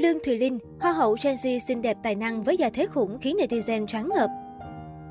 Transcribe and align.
Lương 0.00 0.18
Thùy 0.24 0.38
Linh, 0.38 0.58
Hoa 0.80 0.92
hậu 0.92 1.16
Gen 1.22 1.34
Z 1.34 1.58
xinh 1.68 1.82
đẹp 1.82 1.96
tài 2.02 2.14
năng 2.14 2.42
với 2.42 2.56
gia 2.56 2.68
thế 2.68 2.86
khủng 2.86 3.18
khiến 3.18 3.36
netizen 3.36 3.86
choáng 3.86 4.08
ngợp. 4.14 4.30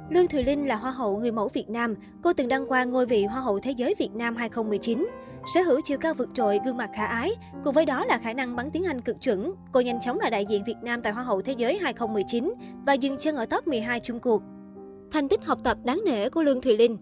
Lương 0.09 0.27
Thùy 0.27 0.43
Linh 0.43 0.67
là 0.67 0.75
Hoa 0.75 0.91
hậu 0.91 1.17
người 1.17 1.31
mẫu 1.31 1.49
Việt 1.53 1.69
Nam. 1.69 1.95
Cô 2.23 2.33
từng 2.33 2.47
đăng 2.47 2.67
quang 2.67 2.89
ngôi 2.89 3.05
vị 3.05 3.25
Hoa 3.25 3.41
hậu 3.41 3.59
Thế 3.59 3.71
giới 3.71 3.95
Việt 3.99 4.09
Nam 4.13 4.35
2019. 4.35 5.07
Sở 5.53 5.61
hữu 5.61 5.81
chiều 5.81 5.97
cao 5.97 6.13
vượt 6.13 6.29
trội, 6.33 6.59
gương 6.65 6.77
mặt 6.77 6.89
khả 6.95 7.05
ái, 7.05 7.31
cùng 7.63 7.73
với 7.73 7.85
đó 7.85 8.05
là 8.05 8.17
khả 8.17 8.33
năng 8.33 8.55
bắn 8.55 8.69
tiếng 8.69 8.83
Anh 8.83 9.01
cực 9.01 9.21
chuẩn. 9.21 9.51
Cô 9.71 9.79
nhanh 9.79 9.99
chóng 10.01 10.19
là 10.19 10.29
đại 10.29 10.45
diện 10.49 10.63
Việt 10.63 10.77
Nam 10.81 11.01
tại 11.01 11.13
Hoa 11.13 11.23
hậu 11.23 11.41
Thế 11.41 11.53
giới 11.57 11.77
2019 11.77 12.53
và 12.85 12.93
dừng 12.93 13.17
chân 13.17 13.35
ở 13.35 13.45
top 13.45 13.67
12 13.67 13.99
chung 13.99 14.19
cuộc. 14.19 14.41
Thành 15.11 15.29
tích 15.29 15.45
học 15.45 15.59
tập 15.63 15.77
đáng 15.83 16.01
nể 16.05 16.29
của 16.29 16.43
Lương 16.43 16.61
Thùy 16.61 16.77
Linh 16.77 16.97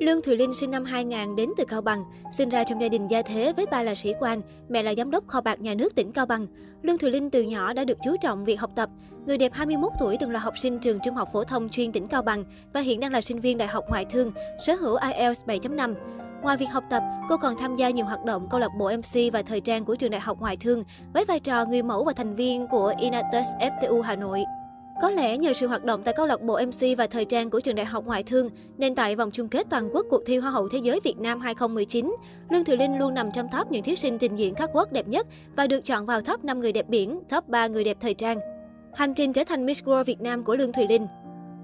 Lương 0.00 0.22
Thùy 0.22 0.36
Linh 0.36 0.54
sinh 0.54 0.70
năm 0.70 0.84
2000 0.84 1.36
đến 1.36 1.50
từ 1.56 1.64
Cao 1.64 1.80
Bằng, 1.80 2.04
sinh 2.32 2.48
ra 2.48 2.64
trong 2.64 2.80
gia 2.80 2.88
đình 2.88 3.08
gia 3.08 3.22
thế 3.22 3.52
với 3.56 3.66
ba 3.66 3.82
là 3.82 3.94
sĩ 3.94 4.12
quan, 4.20 4.40
mẹ 4.68 4.82
là 4.82 4.94
giám 4.96 5.10
đốc 5.10 5.26
kho 5.26 5.40
bạc 5.40 5.60
nhà 5.60 5.74
nước 5.74 5.94
tỉnh 5.94 6.12
Cao 6.12 6.26
Bằng. 6.26 6.46
Lương 6.82 6.98
Thùy 6.98 7.10
Linh 7.10 7.30
từ 7.30 7.42
nhỏ 7.42 7.72
đã 7.72 7.84
được 7.84 7.98
chú 8.04 8.16
trọng 8.20 8.44
việc 8.44 8.60
học 8.60 8.70
tập. 8.76 8.90
Người 9.26 9.38
đẹp 9.38 9.52
21 9.52 9.92
tuổi 10.00 10.16
từng 10.20 10.30
là 10.30 10.40
học 10.40 10.58
sinh 10.58 10.78
trường 10.78 10.98
trung 11.04 11.14
học 11.14 11.28
phổ 11.32 11.44
thông 11.44 11.68
chuyên 11.68 11.92
tỉnh 11.92 12.08
Cao 12.08 12.22
Bằng 12.22 12.44
và 12.72 12.80
hiện 12.80 13.00
đang 13.00 13.12
là 13.12 13.20
sinh 13.20 13.40
viên 13.40 13.58
đại 13.58 13.68
học 13.68 13.84
ngoại 13.88 14.04
thương, 14.04 14.30
sở 14.66 14.74
hữu 14.74 14.96
IELTS 14.96 15.44
7.5. 15.46 15.94
Ngoài 16.42 16.56
việc 16.56 16.70
học 16.70 16.84
tập, 16.90 17.02
cô 17.28 17.36
còn 17.36 17.56
tham 17.56 17.76
gia 17.76 17.90
nhiều 17.90 18.04
hoạt 18.04 18.24
động 18.24 18.48
câu 18.50 18.60
lạc 18.60 18.70
bộ 18.78 18.90
MC 18.96 19.32
và 19.32 19.42
thời 19.42 19.60
trang 19.60 19.84
của 19.84 19.96
trường 19.96 20.10
đại 20.10 20.20
học 20.20 20.40
ngoại 20.40 20.56
thương 20.56 20.82
với 21.14 21.24
vai 21.24 21.40
trò 21.40 21.64
người 21.64 21.82
mẫu 21.82 22.04
và 22.04 22.12
thành 22.12 22.36
viên 22.36 22.66
của 22.66 22.94
Inatus 22.98 23.46
FTU 23.60 24.00
Hà 24.00 24.16
Nội. 24.16 24.44
Có 25.04 25.10
lẽ 25.10 25.38
nhờ 25.38 25.52
sự 25.52 25.66
hoạt 25.66 25.84
động 25.84 26.02
tại 26.04 26.14
câu 26.16 26.26
lạc 26.26 26.42
bộ 26.42 26.60
MC 26.66 26.98
và 26.98 27.06
thời 27.06 27.24
trang 27.24 27.50
của 27.50 27.60
trường 27.60 27.74
đại 27.74 27.86
học 27.86 28.04
ngoại 28.06 28.22
thương, 28.22 28.48
nên 28.78 28.94
tại 28.94 29.16
vòng 29.16 29.30
chung 29.30 29.48
kết 29.48 29.66
toàn 29.70 29.88
quốc 29.92 30.06
cuộc 30.10 30.22
thi 30.26 30.38
Hoa 30.38 30.50
hậu 30.50 30.68
Thế 30.68 30.78
giới 30.78 31.00
Việt 31.04 31.18
Nam 31.18 31.40
2019, 31.40 32.16
Lương 32.50 32.64
Thùy 32.64 32.76
Linh 32.76 32.98
luôn 32.98 33.14
nằm 33.14 33.30
trong 33.34 33.46
top 33.58 33.70
những 33.70 33.82
thí 33.82 33.96
sinh 33.96 34.18
trình 34.18 34.36
diễn 34.36 34.54
các 34.54 34.70
quốc 34.72 34.92
đẹp 34.92 35.08
nhất 35.08 35.26
và 35.56 35.66
được 35.66 35.84
chọn 35.84 36.06
vào 36.06 36.20
top 36.20 36.44
5 36.44 36.60
người 36.60 36.72
đẹp 36.72 36.88
biển, 36.88 37.20
top 37.28 37.48
3 37.48 37.66
người 37.66 37.84
đẹp 37.84 37.96
thời 38.00 38.14
trang. 38.14 38.38
Hành 38.94 39.14
trình 39.14 39.32
trở 39.32 39.44
thành 39.44 39.66
Miss 39.66 39.82
World 39.82 40.04
Việt 40.04 40.20
Nam 40.20 40.44
của 40.44 40.56
Lương 40.56 40.72
Thùy 40.72 40.86
Linh 40.88 41.06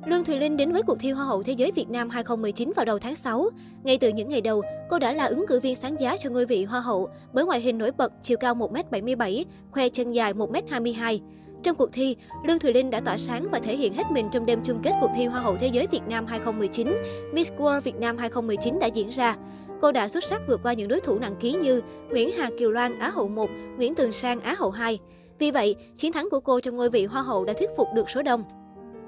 Lương 0.06 0.24
Thùy 0.24 0.36
Linh 0.36 0.56
đến 0.56 0.72
với 0.72 0.82
cuộc 0.82 0.98
thi 1.00 1.10
Hoa 1.10 1.24
hậu 1.24 1.42
Thế 1.42 1.52
giới 1.52 1.72
Việt 1.72 1.90
Nam 1.90 2.10
2019 2.10 2.72
vào 2.76 2.84
đầu 2.84 2.98
tháng 2.98 3.16
6. 3.16 3.50
Ngay 3.82 3.98
từ 3.98 4.08
những 4.08 4.28
ngày 4.28 4.40
đầu, 4.40 4.62
cô 4.90 4.98
đã 4.98 5.12
là 5.12 5.24
ứng 5.24 5.46
cử 5.48 5.60
viên 5.60 5.76
sáng 5.76 6.00
giá 6.00 6.16
cho 6.16 6.30
ngôi 6.30 6.46
vị 6.46 6.64
Hoa 6.64 6.80
hậu 6.80 7.08
bởi 7.32 7.44
ngoại 7.44 7.60
hình 7.60 7.78
nổi 7.78 7.90
bật, 7.90 8.12
chiều 8.22 8.38
cao 8.38 8.54
1m77, 8.54 9.44
khoe 9.70 9.88
chân 9.88 10.12
dài 10.12 10.34
1m22. 10.34 11.18
Trong 11.62 11.76
cuộc 11.76 11.92
thi, 11.92 12.16
Lương 12.44 12.58
Thùy 12.58 12.72
Linh 12.72 12.90
đã 12.90 13.00
tỏa 13.00 13.18
sáng 13.18 13.48
và 13.50 13.58
thể 13.58 13.76
hiện 13.76 13.94
hết 13.94 14.04
mình 14.10 14.28
trong 14.32 14.46
đêm 14.46 14.60
chung 14.64 14.80
kết 14.82 14.92
cuộc 15.00 15.10
thi 15.16 15.26
Hoa 15.26 15.40
hậu 15.40 15.56
Thế 15.56 15.66
giới 15.66 15.86
Việt 15.86 16.02
Nam 16.08 16.26
2019. 16.26 16.96
Miss 17.32 17.52
World 17.52 17.80
Việt 17.80 17.96
Nam 17.96 18.18
2019 18.18 18.78
đã 18.78 18.86
diễn 18.86 19.08
ra. 19.08 19.36
Cô 19.80 19.92
đã 19.92 20.08
xuất 20.08 20.24
sắc 20.24 20.42
vượt 20.48 20.60
qua 20.62 20.72
những 20.72 20.88
đối 20.88 21.00
thủ 21.00 21.18
nặng 21.18 21.34
ký 21.40 21.52
như 21.52 21.82
Nguyễn 22.10 22.30
Hà 22.38 22.50
Kiều 22.58 22.70
Loan 22.70 22.98
Á 22.98 23.10
hậu 23.10 23.28
1, 23.28 23.50
Nguyễn 23.76 23.94
Tường 23.94 24.12
Sang 24.12 24.40
Á 24.40 24.54
hậu 24.58 24.70
2. 24.70 24.98
Vì 25.38 25.50
vậy, 25.50 25.76
chiến 25.96 26.12
thắng 26.12 26.30
của 26.30 26.40
cô 26.40 26.60
trong 26.60 26.76
ngôi 26.76 26.90
vị 26.90 27.04
Hoa 27.04 27.22
hậu 27.22 27.44
đã 27.44 27.52
thuyết 27.52 27.70
phục 27.76 27.88
được 27.94 28.10
số 28.10 28.22
đông. 28.22 28.44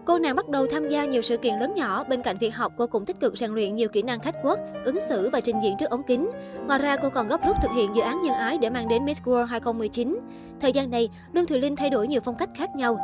Cô 0.04 0.18
nàng 0.18 0.36
bắt 0.36 0.48
đầu 0.48 0.66
tham 0.66 0.88
gia 0.88 1.04
nhiều 1.04 1.22
sự 1.22 1.36
kiện 1.36 1.58
lớn 1.58 1.74
nhỏ, 1.74 2.04
bên 2.04 2.22
cạnh 2.22 2.36
việc 2.40 2.54
học 2.54 2.72
cô 2.76 2.86
cũng 2.86 3.04
tích 3.04 3.20
cực 3.20 3.38
rèn 3.38 3.50
luyện 3.50 3.74
nhiều 3.74 3.88
kỹ 3.88 4.02
năng 4.02 4.20
khách 4.20 4.34
quốc, 4.42 4.58
ứng 4.84 4.98
xử 5.08 5.30
và 5.30 5.40
trình 5.40 5.56
diễn 5.62 5.76
trước 5.78 5.90
ống 5.90 6.02
kính. 6.02 6.30
Ngoài 6.66 6.78
ra 6.78 6.96
cô 6.96 7.08
còn 7.10 7.28
góp 7.28 7.46
rút 7.46 7.56
thực 7.62 7.70
hiện 7.76 7.94
dự 7.94 8.02
án 8.02 8.22
nhân 8.22 8.34
ái 8.34 8.58
để 8.58 8.70
mang 8.70 8.88
đến 8.88 9.04
Miss 9.04 9.22
World 9.22 9.44
2019. 9.44 10.20
Thời 10.62 10.72
gian 10.72 10.90
này, 10.90 11.08
Lương 11.32 11.46
Thùy 11.46 11.58
Linh 11.58 11.76
thay 11.76 11.90
đổi 11.90 12.08
nhiều 12.08 12.20
phong 12.24 12.36
cách 12.36 12.50
khác 12.54 12.76
nhau. 12.76 12.96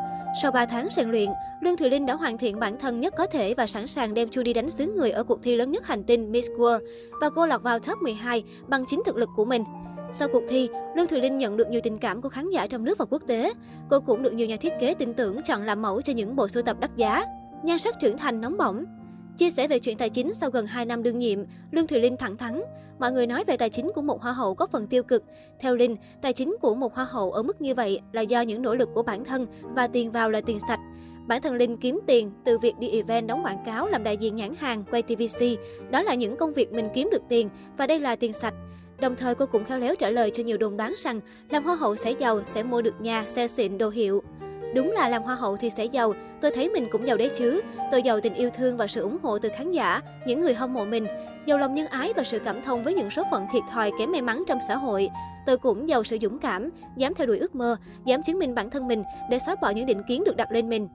Sau 0.43 0.53
3 0.53 0.67
tháng 0.67 0.89
rèn 0.97 1.11
luyện, 1.11 1.29
Lương 1.61 1.77
Thùy 1.77 1.91
Linh 1.91 2.07
đã 2.07 2.15
hoàn 2.15 2.39
thiện 2.39 2.59
bản 2.59 2.79
thân 2.79 3.01
nhất 3.01 3.15
có 3.17 3.27
thể 3.27 3.55
và 3.55 3.67
sẵn 3.67 3.87
sàng 3.87 4.15
đem 4.15 4.29
Chu 4.29 4.43
đi 4.43 4.53
đánh 4.53 4.71
xứ 4.71 4.93
người 4.97 5.11
ở 5.11 5.25
cuộc 5.25 5.43
thi 5.43 5.57
lớn 5.57 5.71
nhất 5.71 5.87
hành 5.87 6.05
tinh 6.05 6.33
Miss 6.33 6.49
World 6.51 6.81
và 7.21 7.31
cô 7.31 7.47
lọt 7.47 7.63
vào 7.63 7.79
top 7.79 7.99
12 8.03 8.45
bằng 8.69 8.85
chính 8.89 9.03
thực 9.07 9.17
lực 9.17 9.29
của 9.37 9.45
mình. 9.45 9.65
Sau 10.13 10.29
cuộc 10.33 10.43
thi, 10.49 10.69
Lương 10.97 11.07
Thùy 11.07 11.21
Linh 11.21 11.39
nhận 11.39 11.57
được 11.57 11.69
nhiều 11.69 11.81
tình 11.85 11.99
cảm 11.99 12.23
của 12.23 12.29
khán 12.29 12.51
giả 12.51 12.67
trong 12.67 12.85
nước 12.85 12.99
và 12.99 13.05
quốc 13.11 13.23
tế. 13.27 13.53
Cô 13.91 14.01
cũng 14.01 14.23
được 14.23 14.33
nhiều 14.33 14.47
nhà 14.47 14.57
thiết 14.57 14.73
kế 14.81 14.95
tin 14.95 15.15
tưởng 15.15 15.43
chọn 15.43 15.63
làm 15.63 15.83
mẫu 15.83 16.03
cho 16.03 16.13
những 16.13 16.37
bộ 16.37 16.49
sưu 16.49 16.63
tập 16.63 16.77
đắt 16.81 16.97
giá. 16.97 17.25
Nhan 17.63 17.79
sắc 17.79 17.95
trưởng 18.01 18.19
thành 18.19 18.41
nóng 18.41 18.57
bỏng. 18.57 18.85
Chia 19.39 19.51
sẻ 19.51 19.69
về 19.69 19.79
chuyện 19.79 19.99
tài 19.99 20.11
chính 20.11 20.35
sau 20.35 20.51
gần 20.51 20.67
2 20.67 20.87
năm 20.87 21.03
đương 21.03 21.19
nhiệm, 21.19 21.39
Lương 21.71 21.87
Thùy 21.87 22.01
Linh 22.01 22.17
thẳng 22.17 22.37
thắn. 22.37 22.63
Mọi 22.99 23.13
người 23.13 23.27
nói 23.27 23.45
về 23.47 23.57
tài 23.57 23.71
chính 23.71 23.91
của 23.95 24.03
một 24.03 24.23
hoa 24.23 24.33
hậu 24.33 24.55
có 24.55 24.67
phần 24.67 24.87
tiêu 24.87 25.03
cực. 25.03 25.25
Theo 25.61 25.75
Linh, 25.75 25.97
tài 26.23 26.33
chính 26.33 26.57
của 26.61 26.75
một 26.75 26.95
hoa 26.95 27.05
hậu 27.05 27.33
ở 27.33 27.43
mức 27.43 27.61
như 27.61 27.75
vậy 27.75 28.01
là 28.13 28.21
do 28.21 28.41
những 28.41 28.63
nỗ 28.63 28.75
lực 28.75 28.89
của 28.95 29.03
bản 29.03 29.25
thân 29.25 29.47
và 29.63 29.89
tiền 29.89 30.13
vào 30.13 30.31
là 30.31 30.41
tiền 30.41 30.59
sạch. 30.69 30.81
Bản 31.27 31.43
thân 31.43 31.55
Linh 31.55 31.77
kiếm 31.77 32.01
tiền 32.07 32.31
từ 32.45 32.59
việc 32.59 32.75
đi 32.79 32.89
event 32.89 33.29
đóng 33.29 33.45
quảng 33.45 33.63
cáo, 33.67 33.89
làm 33.89 34.05
đại 34.05 34.17
diện 34.17 34.37
nhãn 34.37 34.55
hàng, 34.59 34.85
quay 34.91 35.03
TVC. 35.03 35.41
Đó 35.91 36.03
là 36.03 36.15
những 36.15 36.37
công 36.37 36.53
việc 36.53 36.73
mình 36.73 36.89
kiếm 36.95 37.09
được 37.13 37.23
tiền 37.29 37.49
và 37.77 37.87
đây 37.87 38.01
là 38.01 38.17
tiền 38.17 38.33
sạch. 38.33 38.55
Đồng 39.01 39.17
thời 39.17 39.35
cô 39.35 39.47
cũng 39.47 39.65
khéo 39.65 39.79
léo 39.79 39.95
trả 39.97 40.11
lời 40.11 40.31
cho 40.35 40.43
nhiều 40.43 40.57
đồn 40.57 40.77
đoán 40.77 40.95
rằng 40.99 41.21
làm 41.51 41.65
hoa 41.65 41.77
hậu 41.77 41.97
sẽ 41.97 42.13
giàu, 42.19 42.41
sẽ 42.55 42.63
mua 42.63 42.83
được 42.83 43.01
nhà, 43.01 43.25
xe 43.29 43.49
xịn, 43.49 43.79
đồ 43.79 43.89
hiệu. 43.89 44.23
Đúng 44.75 44.93
là 44.93 45.09
làm 45.09 45.23
hoa 45.23 45.35
hậu 45.35 45.57
thì 45.57 45.71
sẽ 45.71 45.85
giàu, 45.85 46.13
tôi 46.41 46.51
thấy 46.51 46.69
mình 46.69 46.89
cũng 46.93 47.07
giàu 47.07 47.17
đấy 47.17 47.31
chứ. 47.37 47.61
Tôi 47.91 48.03
giàu 48.03 48.21
tình 48.21 48.35
yêu 48.35 48.51
thương 48.51 48.77
và 48.77 48.87
sự 48.87 49.03
ủng 49.03 49.19
hộ 49.23 49.39
từ 49.39 49.49
khán 49.57 49.73
giả, 49.73 50.01
những 50.27 50.41
người 50.41 50.55
hâm 50.55 50.75
mộ 50.75 50.85
mình. 50.85 51.07
Giàu 51.47 51.59
lòng 51.59 51.75
nhân 51.75 51.87
ái 51.87 52.13
và 52.17 52.25
sự 52.25 52.39
cảm 52.39 52.63
thông 52.63 52.85
với 52.85 52.95
những 52.95 53.11
số 53.11 53.23
phận 53.31 53.47
thiệt 53.53 53.63
thòi 53.71 53.91
kém 53.99 54.13
may 54.13 54.23
mắn 54.23 54.43
trong 54.47 54.59
xã 54.69 54.77
hội. 54.77 55.09
Tôi 55.47 55.59
cũng 55.59 55.89
giàu 55.89 56.05
sự 56.05 56.19
dũng 56.23 56.39
cảm, 56.39 56.71
dám 56.97 57.15
theo 57.15 57.27
đuổi 57.27 57.39
ước 57.39 57.55
mơ, 57.55 57.77
dám 58.05 58.23
chứng 58.23 58.39
minh 58.39 58.55
bản 58.55 58.71
thân 58.71 58.89
mình 58.89 59.03
để 59.31 59.39
xóa 59.39 59.57
bỏ 59.63 59.71
những 59.71 59.87
định 59.87 60.03
kiến 60.09 60.25
được 60.25 60.37
đặt 60.37 60.53
lên 60.53 60.69
mình. 60.69 60.89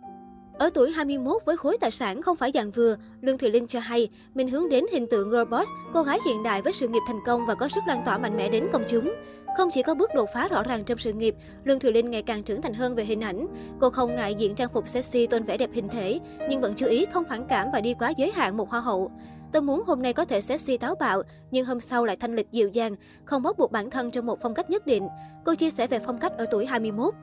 Ở 0.58 0.70
tuổi 0.74 0.92
21 0.92 1.46
với 1.46 1.58
khối 1.58 1.78
tài 1.82 1.92
sản 1.92 2.22
không 2.22 2.38
phải 2.38 2.52
dạng 2.54 2.72
vừa, 2.72 2.96
Lương 3.22 3.38
Thùy 3.38 3.50
Linh 3.50 3.68
cho 3.68 3.80
hay 3.80 4.10
mình 4.34 4.48
hướng 4.48 4.70
đến 4.70 4.86
hình 4.92 5.08
tượng 5.08 5.30
girl 5.30 5.44
boss, 5.44 5.70
cô 5.94 6.04
gái 6.04 6.20
hiện 6.26 6.44
đại 6.44 6.62
với 6.62 6.74
sự 6.74 6.88
nghiệp 6.88 7.02
thành 7.08 7.20
công 7.26 7.46
và 7.46 7.56
có 7.56 7.68
sức 7.68 7.84
lan 7.88 8.02
tỏa 8.06 8.18
mạnh 8.18 8.38
mẽ 8.38 8.50
đến 8.50 8.68
công 8.74 8.84
chúng. 8.88 9.14
Không 9.58 9.70
chỉ 9.74 9.82
có 9.82 9.96
bước 9.96 10.10
đột 10.16 10.30
phá 10.34 10.48
rõ 10.48 10.64
ràng 10.64 10.84
trong 10.84 10.98
sự 10.98 11.14
nghiệp, 11.14 11.36
Lương 11.64 11.80
Thùy 11.80 11.92
Linh 11.92 12.12
ngày 12.12 12.22
càng 12.22 12.44
trưởng 12.44 12.62
thành 12.62 12.74
hơn 12.74 12.96
về 12.96 13.06
hình 13.06 13.22
ảnh. 13.22 13.48
Cô 13.80 13.90
không 13.90 14.16
ngại 14.16 14.36
diện 14.36 14.56
trang 14.56 14.70
phục 14.74 14.88
sexy 14.88 15.28
tôn 15.28 15.44
vẻ 15.44 15.58
đẹp 15.58 15.70
hình 15.74 15.90
thể, 15.90 16.20
nhưng 16.50 16.62
vẫn 16.62 16.74
chú 16.76 16.86
ý 16.86 17.06
không 17.14 17.24
phản 17.30 17.48
cảm 17.48 17.68
và 17.74 17.82
đi 17.82 17.94
quá 17.94 18.14
giới 18.18 18.32
hạn 18.32 18.58
một 18.58 18.70
hoa 18.70 18.80
hậu. 18.80 19.12
Tôi 19.52 19.62
muốn 19.62 19.84
hôm 19.88 20.02
nay 20.02 20.14
có 20.14 20.26
thể 20.26 20.42
sexy 20.42 20.78
táo 20.78 20.96
bạo, 20.96 21.24
nhưng 21.52 21.66
hôm 21.66 21.80
sau 21.80 22.06
lại 22.06 22.18
thanh 22.20 22.36
lịch 22.36 22.52
dịu 22.52 22.70
dàng, 22.70 22.96
không 23.26 23.44
bóc 23.44 23.58
buộc 23.58 23.72
bản 23.72 23.90
thân 23.90 24.12
trong 24.12 24.26
một 24.26 24.40
phong 24.42 24.54
cách 24.54 24.70
nhất 24.70 24.88
định. 24.88 25.08
Cô 25.46 25.56
chia 25.56 25.70
sẻ 25.70 25.88
về 25.88 26.00
phong 26.06 26.18
cách 26.18 26.38
ở 26.38 26.46
tuổi 26.52 26.66
21. 26.66 27.14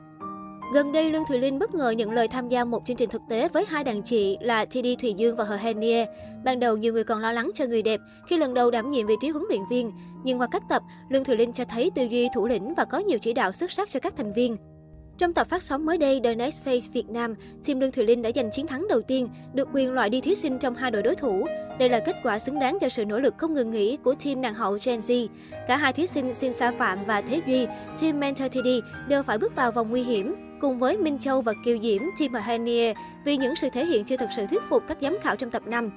Gần 0.73 0.91
đây, 0.91 1.11
Lương 1.11 1.25
Thùy 1.25 1.39
Linh 1.39 1.59
bất 1.59 1.75
ngờ 1.75 1.89
nhận 1.89 2.11
lời 2.11 2.27
tham 2.27 2.49
gia 2.49 2.63
một 2.63 2.85
chương 2.85 2.95
trình 2.97 3.09
thực 3.09 3.21
tế 3.29 3.49
với 3.49 3.65
hai 3.67 3.83
đàn 3.83 4.01
chị 4.01 4.37
là 4.41 4.65
TD 4.65 4.87
Thùy 5.01 5.13
Dương 5.13 5.35
và 5.35 5.43
Hờ 5.43 5.55
Henie. 5.55 6.05
Ban 6.43 6.59
đầu, 6.59 6.77
nhiều 6.77 6.93
người 6.93 7.03
còn 7.03 7.19
lo 7.19 7.31
lắng 7.31 7.51
cho 7.53 7.65
người 7.65 7.81
đẹp 7.81 7.99
khi 8.27 8.37
lần 8.37 8.53
đầu 8.53 8.71
đảm 8.71 8.91
nhiệm 8.91 9.07
vị 9.07 9.15
trí 9.21 9.29
huấn 9.29 9.43
luyện 9.49 9.61
viên. 9.69 9.91
Nhưng 10.23 10.39
qua 10.39 10.47
các 10.51 10.63
tập, 10.69 10.81
Lương 11.09 11.23
Thùy 11.23 11.35
Linh 11.35 11.53
cho 11.53 11.65
thấy 11.65 11.91
tư 11.95 12.03
duy 12.03 12.27
thủ 12.35 12.47
lĩnh 12.47 12.73
và 12.77 12.85
có 12.85 12.97
nhiều 12.99 13.19
chỉ 13.21 13.33
đạo 13.33 13.51
xuất 13.51 13.71
sắc 13.71 13.89
cho 13.89 13.99
các 13.99 14.13
thành 14.17 14.33
viên. 14.33 14.57
Trong 15.17 15.33
tập 15.33 15.47
phát 15.49 15.63
sóng 15.63 15.85
mới 15.85 15.97
đây, 15.97 16.19
The 16.23 16.35
Next 16.35 16.67
Face 16.67 16.91
Việt 16.93 17.09
Nam, 17.09 17.35
team 17.67 17.79
Lương 17.79 17.91
Thùy 17.91 18.05
Linh 18.05 18.21
đã 18.21 18.31
giành 18.35 18.51
chiến 18.51 18.67
thắng 18.67 18.87
đầu 18.89 19.01
tiên, 19.01 19.29
được 19.53 19.67
quyền 19.73 19.93
loại 19.93 20.09
đi 20.09 20.21
thí 20.21 20.35
sinh 20.35 20.59
trong 20.59 20.75
hai 20.75 20.91
đội 20.91 21.03
đối 21.03 21.15
thủ. 21.15 21.45
Đây 21.79 21.89
là 21.89 21.99
kết 21.99 22.15
quả 22.23 22.39
xứng 22.39 22.59
đáng 22.59 22.77
cho 22.81 22.89
sự 22.89 23.05
nỗ 23.05 23.19
lực 23.19 23.33
không 23.37 23.53
ngừng 23.53 23.71
nghỉ 23.71 23.97
của 23.97 24.15
team 24.25 24.41
nàng 24.41 24.53
hậu 24.53 24.77
Gen 24.83 24.99
Z. 24.99 25.27
Cả 25.67 25.77
hai 25.77 25.93
thí 25.93 26.07
sinh 26.07 26.33
Xin 26.33 26.53
Sa 26.53 26.71
Phạm 26.79 27.05
và 27.05 27.21
Thế 27.21 27.41
Duy, 27.47 27.67
team 28.01 28.19
Mentor 28.19 28.51
TD 28.51 28.67
đều 29.07 29.23
phải 29.23 29.37
bước 29.37 29.55
vào 29.55 29.71
vòng 29.71 29.89
nguy 29.89 30.03
hiểm 30.03 30.50
cùng 30.61 30.79
với 30.79 30.97
Minh 30.97 31.19
Châu 31.19 31.41
và 31.41 31.53
Kiều 31.65 31.77
Diễm, 31.81 32.01
Team 32.19 32.33
Hanier 32.33 32.97
vì 33.25 33.37
những 33.37 33.55
sự 33.55 33.69
thể 33.69 33.85
hiện 33.85 34.05
chưa 34.05 34.17
thực 34.17 34.29
sự 34.35 34.45
thuyết 34.49 34.61
phục 34.69 34.83
các 34.87 34.97
giám 35.01 35.17
khảo 35.21 35.35
trong 35.35 35.51
tập 35.51 35.63
5. 35.67 35.89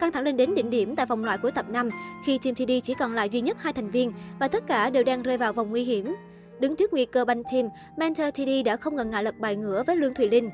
Căng 0.00 0.12
thẳng 0.12 0.24
lên 0.24 0.36
đến 0.36 0.54
đỉnh 0.54 0.70
điểm 0.70 0.96
tại 0.96 1.06
vòng 1.06 1.24
loại 1.24 1.38
của 1.38 1.50
tập 1.50 1.66
5 1.68 1.90
khi 2.24 2.38
Team 2.38 2.54
TD 2.54 2.72
chỉ 2.82 2.94
còn 2.94 3.14
lại 3.14 3.28
duy 3.30 3.40
nhất 3.40 3.56
hai 3.60 3.72
thành 3.72 3.90
viên 3.90 4.12
và 4.38 4.48
tất 4.48 4.66
cả 4.66 4.90
đều 4.90 5.04
đang 5.04 5.22
rơi 5.22 5.38
vào 5.38 5.52
vòng 5.52 5.70
nguy 5.70 5.84
hiểm. 5.84 6.14
Đứng 6.60 6.76
trước 6.76 6.92
nguy 6.92 7.04
cơ 7.04 7.24
banh 7.24 7.42
team, 7.52 7.68
Mentor 7.96 8.26
TD 8.34 8.64
đã 8.64 8.76
không 8.76 8.96
ngần 8.96 9.10
ngại 9.10 9.24
lật 9.24 9.38
bài 9.38 9.56
ngửa 9.56 9.82
với 9.86 9.96
Lương 9.96 10.14
Thùy 10.14 10.28
Linh. 10.28 10.50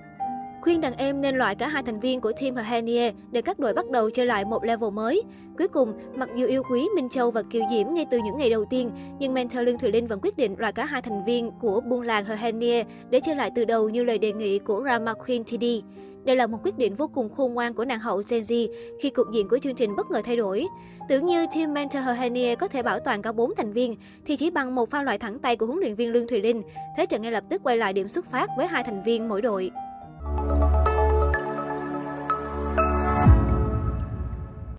Khuyên 0.61 0.81
đàn 0.81 0.97
em 0.97 1.21
nên 1.21 1.37
loại 1.37 1.55
cả 1.55 1.69
hai 1.69 1.83
thành 1.83 2.01
viên 2.01 2.21
của 2.21 2.33
team 2.41 2.55
Hania 2.55 3.11
để 3.31 3.43
các 3.43 3.59
đội 3.59 3.75
bắt 3.75 3.91
đầu 3.91 4.11
chơi 4.11 4.27
lại 4.27 4.45
một 4.45 4.65
level 4.65 4.91
mới. 4.91 5.23
Cuối 5.59 5.69
cùng, 5.69 5.93
mặc 6.15 6.29
dù 6.37 6.47
yêu 6.47 6.63
quý 6.71 6.89
Minh 6.97 7.09
Châu 7.09 7.31
và 7.31 7.43
Kiều 7.43 7.63
Diễm 7.71 7.95
ngay 7.95 8.07
từ 8.11 8.19
những 8.19 8.39
ngày 8.39 8.51
đầu 8.51 8.65
tiên, 8.65 8.91
nhưng 9.19 9.35
mentor 9.35 9.63
Lương 9.63 9.79
Thùy 9.79 9.93
Linh 9.93 10.07
vẫn 10.07 10.21
quyết 10.23 10.37
định 10.37 10.55
loại 10.59 10.73
cả 10.73 10.85
hai 10.85 11.03
thành 11.03 11.25
viên 11.25 11.51
của 11.61 11.81
buôn 11.81 12.03
làng 12.03 12.25
Hania 12.25 12.85
để 13.11 13.21
chơi 13.21 13.35
lại 13.37 13.51
từ 13.55 13.65
đầu 13.65 13.89
như 13.89 14.05
lời 14.05 14.19
đề 14.19 14.33
nghị 14.33 14.59
của 14.59 14.83
Rama 14.85 15.15
Queen 15.15 15.45
TD. 15.45 15.65
Đây 16.25 16.37
là 16.37 16.47
một 16.47 16.59
quyết 16.65 16.79
định 16.79 16.95
vô 16.95 17.11
cùng 17.15 17.29
khôn 17.35 17.55
ngoan 17.55 17.75
của 17.75 17.85
nàng 17.85 17.99
hậu 17.99 18.23
Gen 18.29 18.43
Z 18.43 18.69
khi 19.01 19.11
cục 19.11 19.27
diện 19.33 19.49
của 19.49 19.59
chương 19.59 19.75
trình 19.75 19.97
bất 19.97 20.11
ngờ 20.11 20.23
thay 20.25 20.37
đổi. 20.37 20.67
Tưởng 21.09 21.27
như 21.27 21.47
team 21.55 21.75
mentor 21.75 22.03
Hania 22.17 22.55
có 22.55 22.69
thể 22.69 22.83
bảo 22.83 23.01
toàn 23.01 23.23
cả 23.23 23.33
4 23.33 23.55
thành 23.57 23.73
viên, 23.73 23.97
thì 24.25 24.37
chỉ 24.37 24.51
bằng 24.51 24.75
một 24.75 24.91
pha 24.91 25.03
loại 25.03 25.19
thẳng 25.19 25.39
tay 25.39 25.57
của 25.57 25.67
huấn 25.67 25.79
luyện 25.79 25.95
viên 25.95 26.13
Lương 26.13 26.29
Thùy 26.29 26.41
Linh, 26.41 26.63
thế 26.97 27.07
trận 27.07 27.23
ngay 27.23 27.33
lập 27.33 27.45
tức 27.51 27.63
quay 27.65 27.77
lại 27.77 27.93
điểm 27.93 28.09
xuất 28.09 28.31
phát 28.31 28.51
với 28.57 28.67
hai 28.67 28.85
thành 28.85 29.03
viên 29.03 29.29
mỗi 29.29 29.43
đội. 29.43 29.71